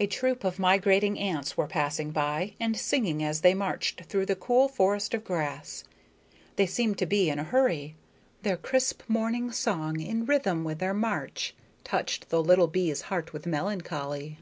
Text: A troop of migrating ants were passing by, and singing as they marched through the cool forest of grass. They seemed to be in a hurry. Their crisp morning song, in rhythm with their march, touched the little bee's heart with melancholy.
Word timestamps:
A 0.00 0.08
troop 0.08 0.42
of 0.42 0.58
migrating 0.58 1.16
ants 1.16 1.56
were 1.56 1.68
passing 1.68 2.10
by, 2.10 2.54
and 2.58 2.76
singing 2.76 3.22
as 3.22 3.42
they 3.42 3.54
marched 3.54 4.00
through 4.06 4.26
the 4.26 4.34
cool 4.34 4.66
forest 4.66 5.14
of 5.14 5.22
grass. 5.22 5.84
They 6.56 6.66
seemed 6.66 6.98
to 6.98 7.06
be 7.06 7.30
in 7.30 7.38
a 7.38 7.44
hurry. 7.44 7.94
Their 8.42 8.56
crisp 8.56 9.02
morning 9.06 9.52
song, 9.52 10.00
in 10.00 10.26
rhythm 10.26 10.64
with 10.64 10.80
their 10.80 10.92
march, 10.92 11.54
touched 11.84 12.30
the 12.30 12.42
little 12.42 12.66
bee's 12.66 13.02
heart 13.02 13.32
with 13.32 13.46
melancholy. 13.46 14.40